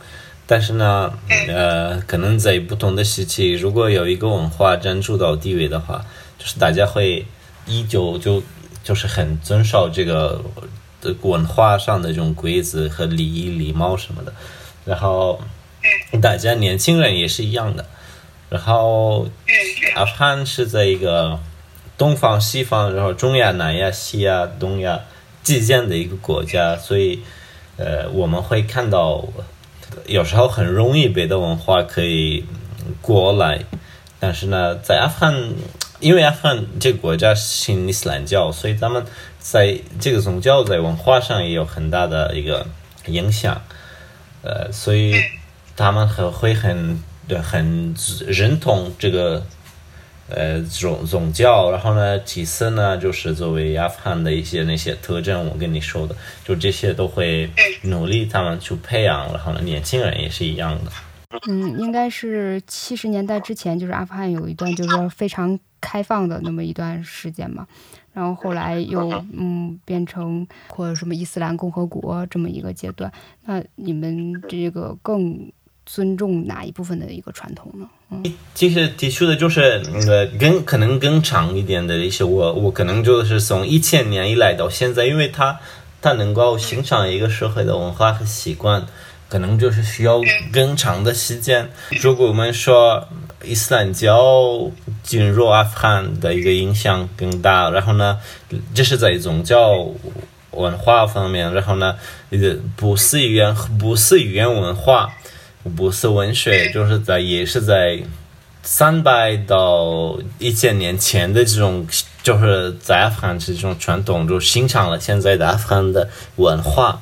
[0.49, 1.13] 但是呢，
[1.49, 6.05] 呃，可能在不同的时期，如果有一个文化占主导地位的话，
[6.39, 7.25] 就是大家会
[7.65, 8.41] 依旧就
[8.81, 10.41] 就是很遵守这个
[11.01, 14.33] 的文化上的这种规则和礼仪、礼貌什么的。
[14.85, 15.41] 然后，
[16.21, 17.85] 大家年轻人也是一样的。
[18.49, 19.27] 然后，
[19.95, 21.37] 阿富汗是在一个
[21.97, 25.01] 东方、西方，然后中亚、南亚、西亚、东亚
[25.43, 27.19] 之间的一个国家，所以，
[27.75, 29.27] 呃，我们会看到。
[30.05, 32.45] 有时候很容易别的文化可以
[33.01, 33.63] 过来，
[34.19, 35.53] 但是呢，在阿富汗，
[35.99, 39.05] 因为阿富汗这个国家信伊斯兰教，所以他们
[39.39, 42.65] 在这个宗教在文化上也有很大的一个
[43.07, 43.61] 影响，
[44.41, 45.15] 呃，所以
[45.75, 47.95] 他们很会很对很
[48.27, 49.43] 认同这个。
[50.29, 57.49] 呃，总总教，然后呢，其次呢，就是作为阿富汗的一些那些特征，我跟你说的，就这些都会
[57.83, 60.91] 努力他们去培养，然后呢，年轻人也是一样的。
[61.47, 67.65] 嗯，应该是七十年代之前，就是阿富汗有一段就是非常开放的那么一段时间嘛，
[68.13, 73.09] 然后后来又嗯变成或者什么伊斯兰共和国这么一个阶段，
[73.45, 75.51] 那你们这个更。
[75.87, 77.87] 尊重哪一部分的一个传统呢？
[78.11, 78.21] 嗯，
[78.53, 85.57] 其实提出的就是呃，更可能更长一点的一些，我我可能就是从一千年以来到现在，因为它
[86.01, 88.85] 它能够形成一个社会的文化和习惯，
[89.29, 90.21] 可能就是需要
[90.51, 91.69] 更长的时间。
[92.01, 93.07] 如果我们说
[93.43, 94.69] 伊斯兰教
[95.03, 98.19] 进入阿富汗的一个影响更大，然后呢，
[98.73, 99.87] 这是在宗教
[100.51, 101.95] 文化方面，然后呢，
[102.31, 105.13] 呃，不是语言不是语言文化。
[105.67, 107.99] 不是文学，就是在也是在
[108.63, 111.87] 三百到一千年前的这种，
[112.23, 117.01] 就是在阿富汗这种传统，就形成了现在的阿富汗的文化。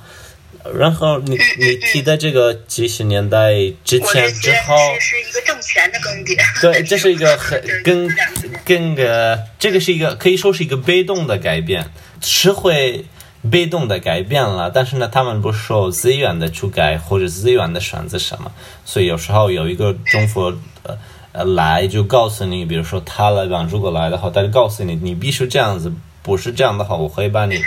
[0.73, 6.35] 然后你你提的这个几十年代之前之后，这是一个政权的更迭。
[6.59, 7.83] 对，这是一个很就是
[8.65, 13.05] 更个这个是一个可以说是一个被动的改变，社会
[13.49, 18.51] 被动的改变了，但是呢，他们不受资源的去改或者资源的选择什么，
[18.83, 20.53] 所以有时候有一个中国
[20.83, 20.97] 呃
[21.31, 27.59] 呃来就告诉你，比如说他来吧，如果来的话，他就告诉你你必须这样子，不是这样的话，我会把你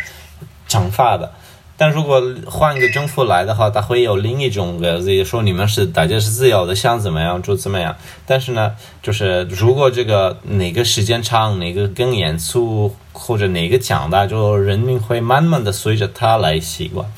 [0.68, 1.32] 惩罚的。
[1.78, 7.96] 但如果换个政府来的话，他会有另一种的，自己说你们是大家是自由的，想怎么样就怎么样。
[8.26, 17.08] 但是呢，就是如果这个哪个时间长，哪个更严肃，或者哪个强大，就人民会慢慢的随着他来习惯。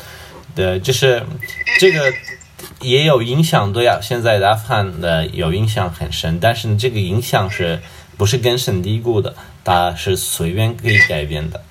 [0.54, 1.22] 对，就是
[1.78, 2.12] 这个
[2.80, 7.80] 也有影响，对啊，现在阿富汗的有影响很深，但是这个影响是
[8.18, 9.34] 不是根深蒂固的？
[9.64, 11.62] 它是随便可以改变的。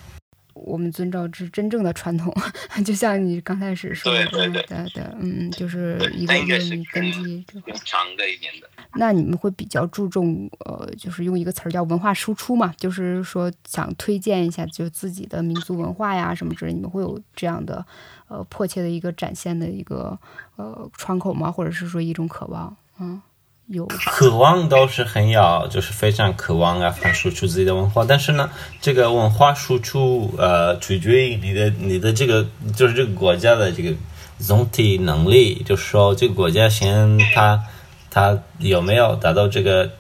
[0.70, 2.34] 我们遵照之真正的传统，
[2.86, 4.62] 就像你刚开始说的，对对
[4.94, 7.74] 对嗯，嗯就是一个它应该是论根基这块。
[7.84, 8.70] 长的一点的。
[8.96, 17.86] 那你们会比较注重，呃，就是用一个词儿叫文化输出嘛，就是说想推荐一下就自己的民族文化呀什么之类，你们会有这样的，
[18.28, 20.18] 呃，迫切的一个展现的一个
[20.56, 21.52] 呃窗口吗？
[21.52, 22.76] 或者是说一种渴望？
[23.00, 23.22] 嗯，
[23.70, 28.04] 有渴望都是很有，就是非常渴望啊，反输出自己的文化。
[28.04, 28.50] 但是呢，
[28.82, 33.94] 这个文化输出呃，取决于你的你的这个就是这个国家的这个
[34.40, 37.64] 总体能力，就是说这个国家先它
[38.10, 39.92] 它有没有达到这个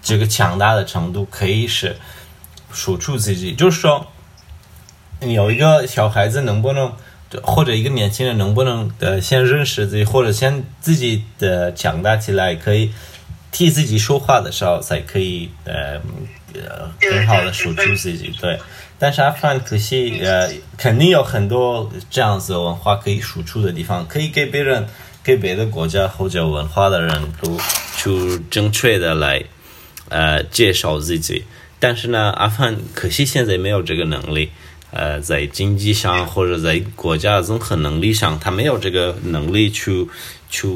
[0.00, 1.96] 这个强大的程度，可以是
[2.70, 4.06] 输出自己，就是说
[5.18, 6.92] 有一个小孩子能不能。
[7.42, 12.92] 或者一个年轻人能不能呃先认识自己，或者先自己的强大起来，可以
[13.50, 16.00] 替自己说话的时候，才可以呃
[16.54, 18.32] 呃很好的输出自己。
[18.40, 18.58] 对，
[18.98, 24.86] 但是阿富汗可惜呃肯定有很多这样子的文化可以输出的地方，可以给别人
[25.22, 27.58] 给别的国家或者文化的人都
[27.96, 29.42] 去正确的来
[30.08, 31.44] 呃介绍自己。
[31.78, 34.50] 但是呢，阿富汗可惜现在没有这个能力。
[34.92, 40.08] 呃，在经济上或者在国家综合能力上，他没有这个能力去
[40.48, 40.68] 去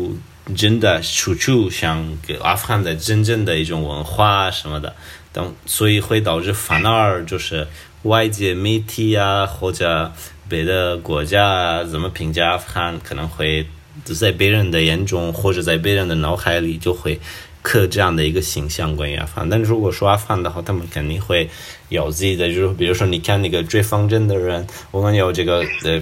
[0.54, 4.94] 真的输出像给阿富汗的真正的一种文化什么的，
[5.32, 7.66] 等所以会导致反而就是
[8.02, 10.12] 外界媒体啊或者
[10.48, 13.66] 别的国家怎么评价阿富汗，可能会
[14.04, 17.20] 在别人的眼中或者在别人的脑海里就会。
[17.62, 21.46] 刻这样的一个形象关于阿富汗，但如果说阿富汗的话，他们肯定会
[21.90, 26.00] 有自己的，就是比如说你看那个追方阵的人，我们有这个呃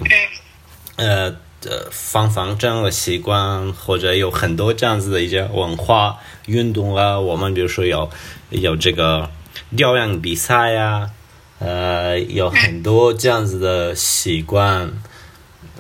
[0.94, 8.10] 呃呃放方阵的习惯，或者有很多这样子的一些文化运动啊，我们比如说有
[8.50, 9.30] 有这个
[9.76, 11.10] 调样比赛呀、
[11.58, 14.92] 呃，有很多这样子的习惯。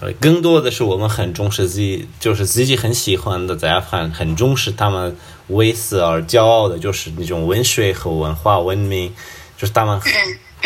[0.00, 5.16] 呃，更多的是我们很重视自己，就是自己很喜欢的，在阿富汗很重视他们
[5.48, 9.12] 为此而骄傲的，就是那种文学和文化文明，
[9.56, 10.00] 就是他们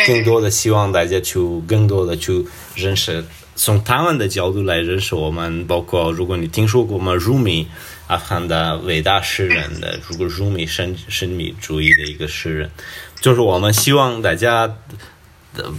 [0.05, 2.45] 更多的希望大家去更多的去
[2.75, 5.65] 认识，从他们的角度来认识我们。
[5.67, 7.13] 包括如果你听说过吗？
[7.13, 7.67] 如米，
[8.07, 12.71] 阿富汗的伟大诗人的，如果如米神神秘主义的一个诗人，
[13.21, 14.75] 就是我们希望大家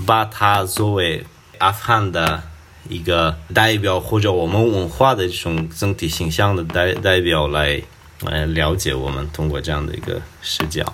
[0.06, 1.24] 把他作为
[1.58, 2.42] 阿富汗的。
[2.86, 7.80] 一个代表或者我们文化的这种整体形象的代代表来，
[8.20, 10.84] 来了解我们通过这样的一个视角。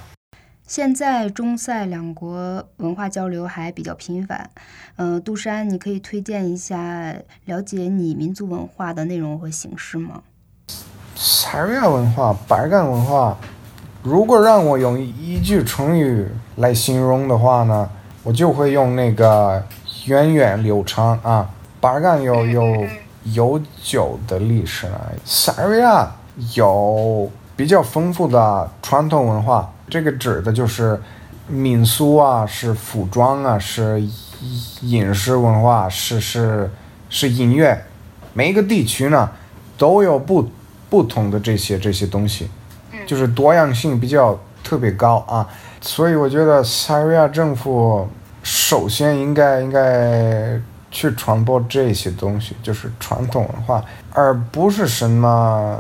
[0.71, 4.49] 现在中塞两国文化交流还比较频繁，
[4.95, 7.13] 嗯、杜山，你可以推荐一下
[7.47, 10.23] 了解你民族文化的内容和形式吗？
[11.17, 13.37] 塞尔维亚文化、巴尔干文化，
[14.05, 17.91] 如果让我用一句成语来形容的话呢，
[18.23, 19.61] 我就会用那个
[20.05, 21.51] 源远流长啊。
[21.81, 22.87] 巴尔干有有
[23.33, 26.09] 悠久的历史呢，塞尔维亚
[26.55, 29.69] 有比较丰富的传统文化。
[29.90, 30.98] 这个指的就是
[31.48, 34.00] 民俗啊，是服装啊，是
[34.83, 36.70] 饮食文化，是是
[37.09, 37.85] 是音乐。
[38.33, 39.29] 每一个地区呢
[39.76, 40.48] 都有不
[40.88, 42.48] 不同的这些这些东西，
[43.07, 45.46] 就是多样性比较特别高啊。
[45.81, 48.09] 所以我觉得塞尔维亚政府
[48.42, 50.61] 首先应该应该。
[50.92, 53.80] 去传播这些东西，就是传统文化，
[54.12, 55.78] 而不是什么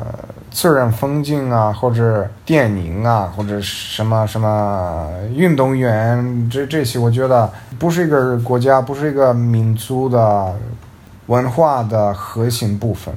[0.50, 10.54] 自然风景啊，或者电影啊，或者什么什么运动员，这这些我觉得不是一个国家，不是一个民族的
[11.26, 13.14] 文化的核心部分。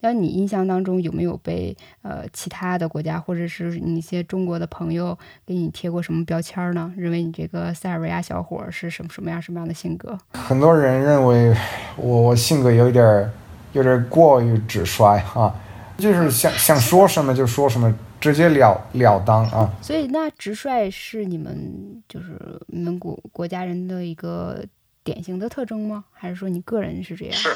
[0.00, 6.92] 那你印象当中有没有被呃其他的国家或者是你一些中国的朋友给你贴过什么标签呢？
[6.96, 10.16] 认为你这个塞尔维亚小伙是什么什么样什么样的性格？
[10.34, 11.52] 很多人认为
[11.96, 13.28] 我我性格有一点
[13.72, 15.52] 有点过于直率啊，
[15.98, 19.70] 就是想想说什么就说什么，直截了了当啊。
[19.82, 22.38] 所以那直率是你们就是
[22.68, 24.64] 你们国国家人的一个
[25.04, 26.04] 典型的特征吗？
[26.12, 27.34] 还是说你个人是这样？
[27.34, 27.50] 是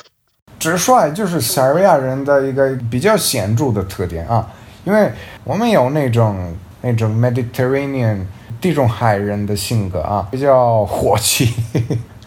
[0.58, 4.52] 直率就是塞尔维亚人的一个比较显著的特点啊，
[4.84, 5.10] 因为
[5.44, 8.24] 我们有那种那种 Mediterranean
[8.60, 11.54] 地中海人的性格啊，比较火气。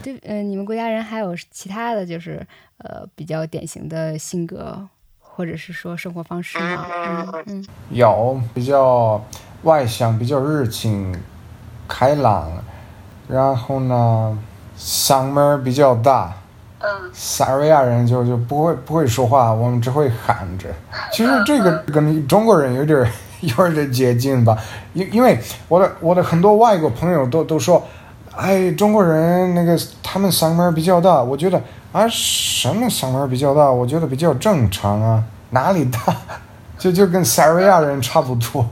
[0.02, 2.46] 对，嗯、你们国家人还有其他的就是
[2.78, 4.88] 呃比较典型的性格，
[5.36, 6.86] 或者是说生活方式吗？
[7.08, 9.22] 嗯嗯，有比较
[9.64, 11.14] 外向、比较热情、
[11.90, 12.50] 开朗，
[13.28, 14.38] 然后呢，
[14.80, 16.34] 嗓门儿比较大。
[16.80, 20.70] 嗯，塞尔维亚人就就不会不会说话，我们只会喊着。
[21.12, 23.08] 其实这个跟中国人有点儿
[23.42, 24.58] 有点儿接近吧，
[24.94, 27.86] 因因为我的我的很多外国朋友都都说，
[28.36, 31.62] 哎，中国人那个他们嗓门比较大，我觉得
[31.96, 33.72] 啊什么嗓门比较大？
[33.72, 36.14] 我觉得比较正常啊，哪里大？
[36.78, 38.70] 就就跟塞尔维亚人差不多。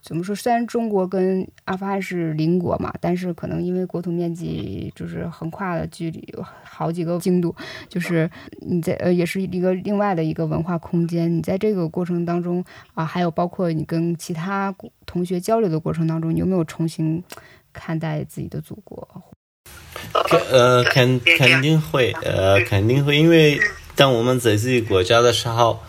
[0.00, 0.34] 怎么说？
[0.34, 7.54] 虽然中国跟阿富汗是邻国嘛，但是可能因为国土面积就是横跨的距离有好几个经度，
[7.86, 8.30] 就是
[8.62, 11.30] 你在呃也是一个另外的一个文化空间。
[11.30, 14.74] 你在这个过程当中啊，还有包括你跟其他
[15.04, 17.22] 同学交流的过程当中，你有没有重新
[17.74, 19.06] 看待自己的祖国？
[20.50, 23.58] 呃，肯肯定会，呃，肯定会，因为
[23.94, 25.82] 当我们在自己国家的时候，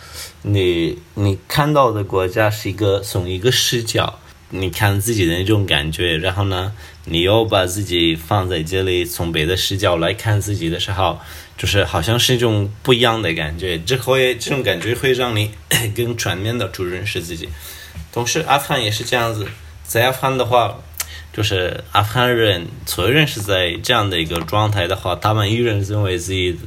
[0.44, 4.20] 你你看到的国家是一个从一个视角，
[4.50, 6.72] 你看自己的那种感觉，然后呢，
[7.06, 11.20] 你又把自己放在这里，从别的视角来看自己的时候，
[11.58, 15.52] 就是好像是一种不一样的感觉，这会这种感觉会让你
[15.94, 17.50] 更全面的去认识自己。
[18.14, 19.48] 同时，阿富汗也是这样子，
[19.86, 20.80] 在阿富汗的话。
[21.34, 26.58] 就是阿富汗人，所有人是在这样的一个状态的话，他们依然认为自己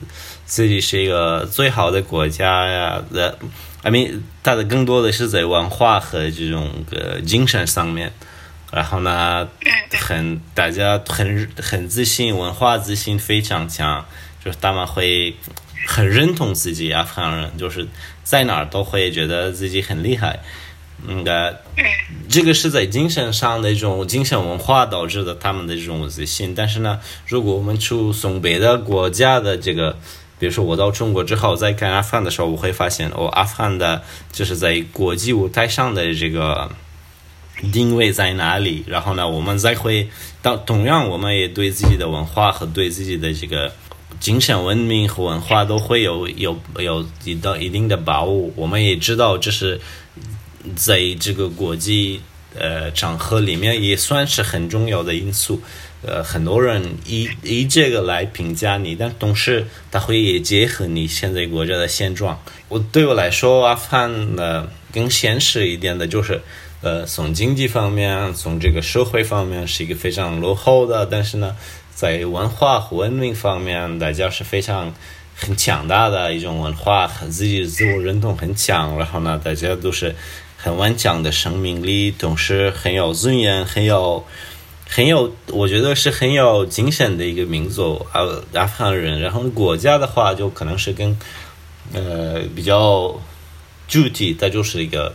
[0.44, 3.38] 自己是一个最好的国家呀的。
[3.82, 8.12] I mean，他的更多的是在文化和这种个精神上面。
[8.72, 9.48] 然后呢，
[9.92, 14.04] 很大家很很自信，文化自信非常强，
[14.44, 15.36] 就是他们会
[15.86, 16.92] 很认同自己。
[16.92, 17.86] 阿富汗人就是
[18.24, 20.40] 在哪儿都会觉得自己很厉害。
[21.06, 21.62] 嗯的，
[22.28, 26.54] 这个是在精神上的一种精神文化导致的他们的这种自信。
[26.54, 29.96] 但是呢，如果我们去从别的国家的这个，
[30.38, 36.70] 比如说我到中国之后再看阿富汗的时候，我会发现哦，阿富汗的就是在国际舞台上的这个
[37.72, 38.82] 定位在哪里。
[38.88, 40.08] 然后呢，我们再会
[40.42, 43.70] 到同样，我们也对自己的文化和对自己的这个
[44.18, 48.50] 精神文明和文化都会有有有一到一定的把握。
[48.56, 49.78] 我们也知道这是。
[50.74, 52.20] 在这个国际
[52.58, 55.60] 呃场合里面也算是很重要的因素，
[56.02, 62.40] 呃，很多人以以这个来评价你，但同时他会也结合你现在国家的现状。
[62.68, 66.40] 我对我来说，阿富汗呢更现实一点的就是，
[66.80, 71.54] 呃，从经济方面，从这个社会方面是一个非常落后的，但是呢，
[71.94, 74.94] 在文化和文明方面，大家是非常
[75.34, 80.14] 很强大的一种文化，自己自我认同很强，然后呢，大家都是。
[80.66, 84.26] 很顽强的生命力，同时很有尊严，很有，
[84.84, 89.20] 很有，我觉得是很有精神的一个民族，阿阿富汗人。
[89.20, 91.16] 然后国家的话，就可能是跟，
[91.92, 93.16] 呃，比较
[93.86, 95.14] 具体，它就是一个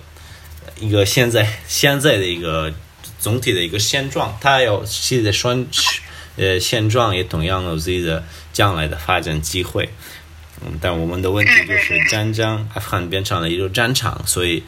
[0.80, 2.74] 一个现在现在的一个
[3.20, 5.66] 总体的一个现状，它有自己的双，
[6.38, 8.24] 呃，现状也同样有自己的
[8.54, 9.90] 将来的发展机会。
[10.62, 14.64] 嗯，但我们的问题就是战争，阿富汗变成了一个战场，所以。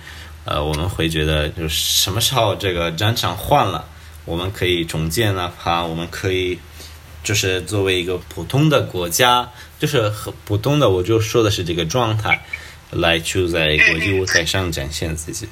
[0.45, 3.85] 呃，我们会觉得，就是什么时候这个战场换了，
[4.25, 6.59] 我们可以重建了它，我们可以，
[7.23, 12.41] 就是作为一个普通的国家，就是很普通的，我就说的是这个状态，
[12.91, 15.47] 来去在国际舞台上展现自己。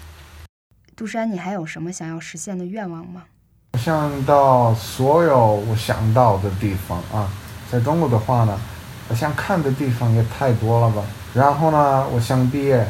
[0.93, 3.23] 杜山，你还有什么想要实现的愿望吗？
[3.71, 7.31] 我想到所有我想到的地方啊，
[7.71, 8.59] 在中国的话呢，
[9.07, 11.01] 我想看的地方也太多了吧。
[11.33, 12.85] 然后呢，我想毕业。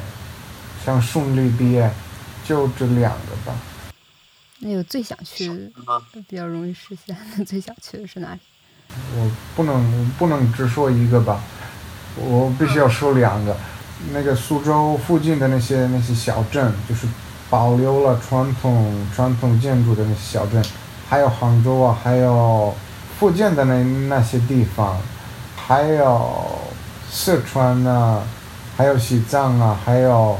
[0.84, 1.90] 想顺利毕业，
[2.44, 3.54] 就这两个吧。
[4.60, 5.72] 那有最想去的，
[6.28, 7.46] 比较容易实现的。
[7.46, 8.40] 最想去的是哪里？
[9.16, 11.42] 我不能不能只说一个吧，
[12.16, 13.56] 我必须要说两个。
[14.12, 17.08] 那个苏州附近的那些那些小镇，就是
[17.50, 20.64] 保留了传统传统建筑的那些小镇，
[21.08, 22.76] 还有杭州啊，还有
[23.20, 25.00] 福建的那那些地方，
[25.56, 26.60] 还有
[27.10, 28.22] 四川呐，
[28.76, 30.40] 还有西藏啊，还有。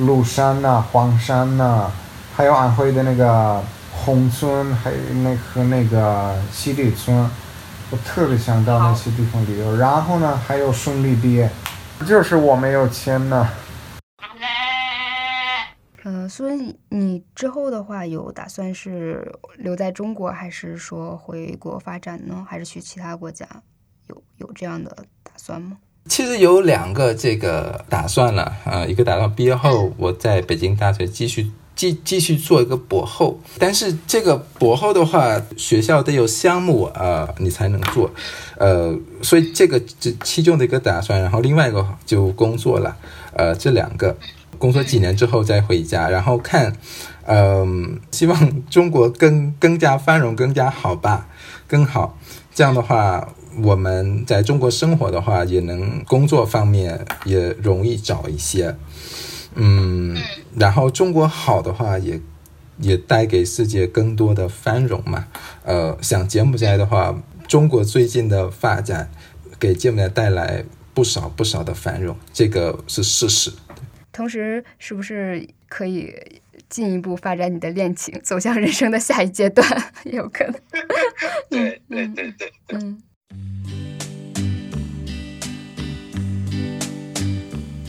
[0.00, 1.90] 庐山呐，黄山呐，
[2.34, 7.28] 还有安徽的那个宏村，还有那和那个西里村，
[7.90, 9.76] 我特别想到那些地方旅游。
[9.76, 11.50] 然后呢，还有顺利毕业，
[12.06, 13.46] 就是我没有钱呢。
[16.04, 22.46] 嗯，所以你之后的话有打算是留在中国，还是说回国发展呢？
[22.48, 23.46] 还是去其他国家？
[24.08, 25.76] 有有这样的打算吗？
[26.06, 38.10] 其实有两个这个打算了啊，一个打算毕业后我在北京大学继续继继续做一个博后，但是这个博后的话，学校得有项目啊，你才能做，
[38.58, 42.96] 呃，所以这个这其中的一个打算，然后另外一个就工作了，
[43.34, 44.16] 呃，这两个。
[44.58, 46.76] 工作几年之后再回家，然后看，
[47.24, 51.28] 嗯，希望中国更更加繁荣，更加好吧，
[51.66, 52.18] 更好。
[52.54, 53.26] 这样的话，
[53.62, 58.74] 我们在中国生活的话，也能工作方面也容易找一些，
[59.54, 60.16] 嗯，
[60.56, 62.20] 然后中国好的话，也
[62.78, 65.26] 也带给世界更多的繁荣嘛。
[65.64, 69.10] 呃，像柬埔寨的话，中国最近的发展
[69.58, 73.52] 给柬埔寨带来不少不少的繁荣，这个是事实。
[74.12, 76.14] 同时，是不是可以
[76.68, 79.66] 进一步发展你的恋情，走向人生的下一阶段？
[80.04, 80.54] 有可能。
[81.50, 83.02] 对对对对，嗯。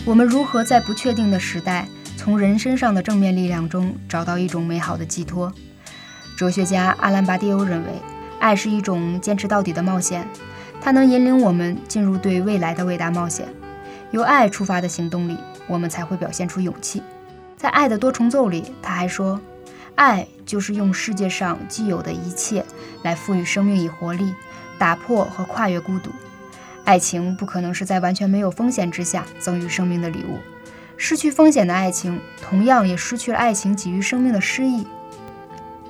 [0.06, 1.88] 我们如何在不确定的时代，
[2.18, 5.54] 从人身上的正面力量中找到一种美好的寄托？
[6.38, 7.90] 哲学家阿兰·巴迪欧认为，
[8.40, 10.28] 爱是一种坚持到底的冒险，
[10.82, 13.48] 它能引领我们进入对未来的伟大冒险。
[14.10, 15.38] 由爱出发的行动里。
[15.68, 17.02] 我们才会表现出勇气。
[17.56, 19.40] 在《爱的多重奏》里，他还说
[19.96, 22.66] ：“爱就是用世界上既有的一切
[23.04, 24.34] 来赋予生命以活力，
[24.82, 26.10] 打破和跨越孤独。
[26.86, 30.40] 爱情不可能是在完全没有风险之下赠予生命的礼物。
[30.98, 34.88] 失去风险的爱情，同样也失去了爱情给予生命的诗意。”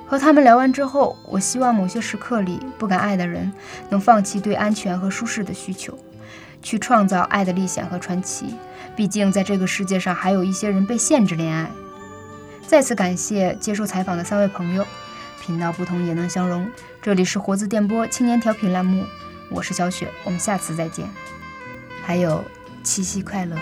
[0.05, 3.49] 和他们聊完之后，我希望某些时刻里不敢爱的人
[3.87, 5.97] 能放弃对安全和舒适的需求。
[6.61, 8.55] 去创造爱的历险和传奇。
[8.95, 11.71] 毕竟，在这个世界上，还有一些人被限制恋爱。
[12.67, 14.85] 再次感谢接受采访的三位朋友。
[15.41, 16.69] 频道不同也能相融。
[17.01, 19.03] 这里是活字电波青年调频栏目，
[19.49, 21.09] 我是小雪，我们下次再见。
[22.03, 22.45] 还有，
[22.83, 23.57] 七夕快乐。